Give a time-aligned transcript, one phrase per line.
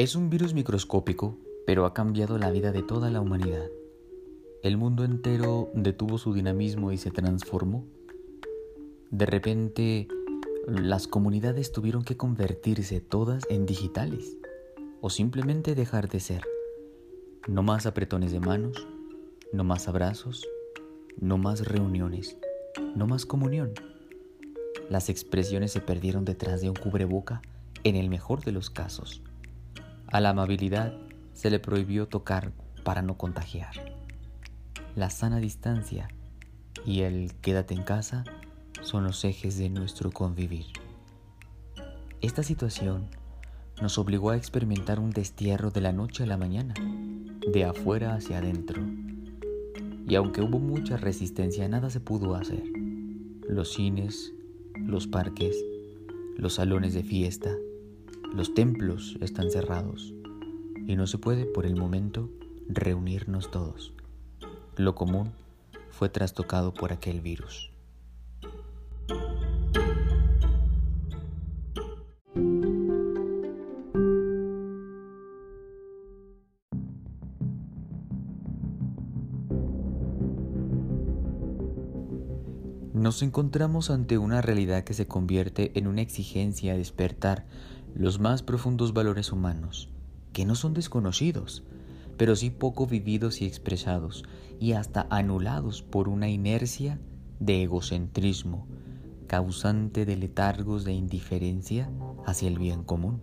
[0.00, 3.68] Es un virus microscópico, pero ha cambiado la vida de toda la humanidad.
[4.62, 7.84] El mundo entero detuvo su dinamismo y se transformó.
[9.10, 10.08] De repente,
[10.66, 14.38] las comunidades tuvieron que convertirse todas en digitales
[15.02, 16.44] o simplemente dejar de ser.
[17.46, 18.88] No más apretones de manos,
[19.52, 20.48] no más abrazos,
[21.20, 22.38] no más reuniones,
[22.96, 23.74] no más comunión.
[24.88, 27.42] Las expresiones se perdieron detrás de un cubreboca
[27.84, 29.22] en el mejor de los casos.
[30.12, 30.92] A la amabilidad
[31.34, 32.50] se le prohibió tocar
[32.82, 33.94] para no contagiar.
[34.96, 36.08] La sana distancia
[36.84, 38.24] y el quédate en casa
[38.82, 40.66] son los ejes de nuestro convivir.
[42.20, 43.06] Esta situación
[43.80, 46.74] nos obligó a experimentar un destierro de la noche a la mañana,
[47.46, 48.82] de afuera hacia adentro.
[50.08, 52.64] Y aunque hubo mucha resistencia, nada se pudo hacer.
[53.48, 54.32] Los cines,
[54.74, 55.56] los parques,
[56.36, 57.54] los salones de fiesta,
[58.32, 60.14] los templos están cerrados
[60.86, 62.30] y no se puede por el momento
[62.68, 63.92] reunirnos todos.
[64.76, 65.32] Lo común
[65.90, 67.70] fue trastocado por aquel virus.
[82.92, 87.46] Nos encontramos ante una realidad que se convierte en una exigencia a despertar
[87.94, 89.90] los más profundos valores humanos,
[90.32, 91.64] que no son desconocidos,
[92.16, 94.24] pero sí poco vividos y expresados,
[94.58, 97.00] y hasta anulados por una inercia
[97.38, 98.66] de egocentrismo,
[99.26, 101.90] causante de letargos de indiferencia
[102.26, 103.22] hacia el bien común.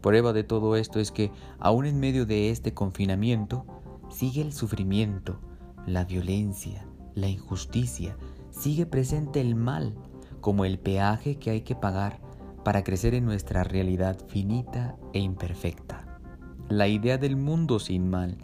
[0.00, 3.64] Prueba de todo esto es que, aún en medio de este confinamiento,
[4.10, 5.40] sigue el sufrimiento,
[5.86, 8.16] la violencia, la injusticia,
[8.50, 9.94] sigue presente el mal
[10.40, 12.20] como el peaje que hay que pagar
[12.64, 16.20] para crecer en nuestra realidad finita e imperfecta.
[16.68, 18.38] La idea del mundo sin mal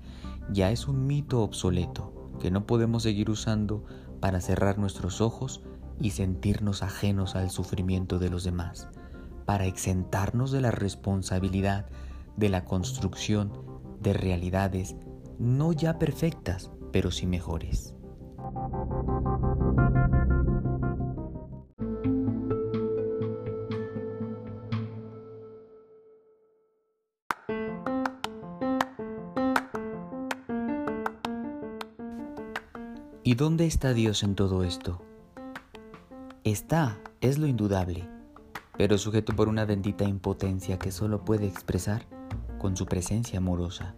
[0.51, 3.85] ya es un mito obsoleto que no podemos seguir usando
[4.21, 5.63] para cerrar nuestros ojos
[6.01, 8.89] y sentirnos ajenos al sufrimiento de los demás,
[9.45, 11.87] para exentarnos de la responsabilidad
[12.37, 13.53] de la construcción
[14.01, 14.97] de realidades
[15.39, 17.95] no ya perfectas, pero sí mejores.
[33.29, 35.03] ¿Y dónde está Dios en todo esto?
[36.45, 38.09] Está, es lo indudable,
[38.79, 42.07] pero sujeto por una bendita impotencia que solo puede expresar
[42.59, 43.95] con su presencia amorosa.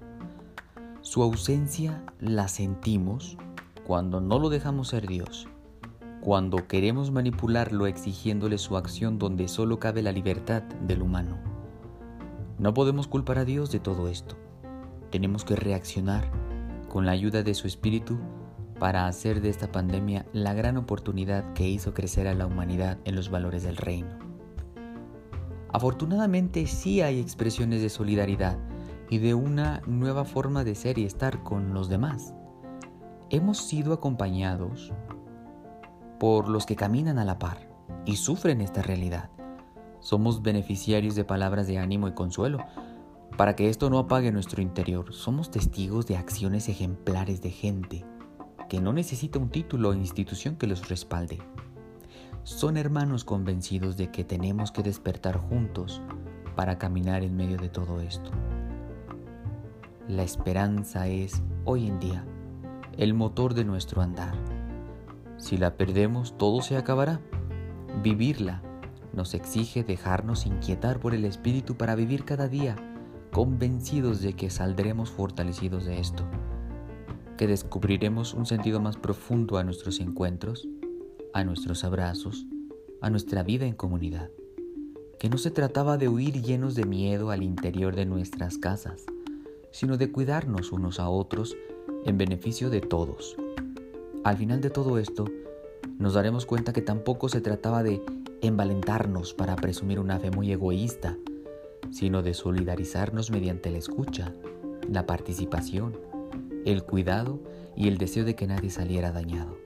[1.01, 3.37] Su ausencia la sentimos
[3.87, 5.47] cuando no lo dejamos ser Dios,
[6.21, 11.39] cuando queremos manipularlo exigiéndole su acción donde solo cabe la libertad del humano.
[12.59, 14.35] No podemos culpar a Dios de todo esto.
[15.13, 16.29] Tenemos que reaccionar
[16.89, 18.19] con la ayuda de su Espíritu
[18.81, 23.15] para hacer de esta pandemia la gran oportunidad que hizo crecer a la humanidad en
[23.15, 24.09] los valores del reino.
[25.71, 28.59] Afortunadamente sí hay expresiones de solidaridad
[29.11, 32.35] y de una nueva forma de ser y estar con los demás.
[33.29, 34.93] Hemos sido acompañados
[36.19, 37.69] por los que caminan a la par
[38.07, 39.29] y sufren esta realidad.
[40.01, 42.59] Somos beneficiarios de palabras de ánimo y consuelo.
[43.37, 48.07] Para que esto no apague nuestro interior, somos testigos de acciones ejemplares de gente
[48.71, 51.41] que no necesita un título o institución que los respalde.
[52.45, 56.01] Son hermanos convencidos de que tenemos que despertar juntos
[56.55, 58.31] para caminar en medio de todo esto.
[60.07, 62.25] La esperanza es, hoy en día,
[62.97, 64.35] el motor de nuestro andar.
[65.37, 67.21] Si la perdemos, todo se acabará.
[68.05, 68.63] Vivirla
[69.13, 72.77] nos exige dejarnos inquietar por el Espíritu para vivir cada día,
[73.33, 76.25] convencidos de que saldremos fortalecidos de esto
[77.41, 80.69] que descubriremos un sentido más profundo a nuestros encuentros,
[81.33, 82.45] a nuestros abrazos,
[83.01, 84.29] a nuestra vida en comunidad,
[85.19, 89.07] que no se trataba de huir llenos de miedo al interior de nuestras casas,
[89.73, 91.57] sino de cuidarnos unos a otros
[92.05, 93.39] en beneficio de todos.
[94.23, 95.25] Al final de todo esto,
[95.99, 98.03] nos daremos cuenta que tampoco se trataba de
[98.43, 101.17] envalentarnos para presumir una fe muy egoísta,
[101.91, 104.35] sino de solidarizarnos mediante la escucha,
[104.91, 106.10] la participación,
[106.65, 107.41] el cuidado
[107.77, 109.57] y el deseo de que nadie saliera dañado.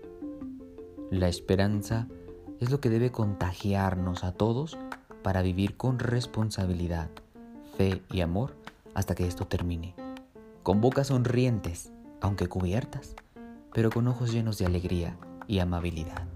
[1.11, 2.09] La esperanza
[2.61, 4.79] es lo que debe contagiarnos a todos
[5.23, 7.11] para vivir con responsabilidad,
[7.77, 8.55] fe y amor
[8.95, 9.95] hasta que esto termine.
[10.63, 13.17] Con bocas sonrientes, aunque cubiertas,
[13.73, 16.34] pero con ojos llenos de alegría y amabilidad.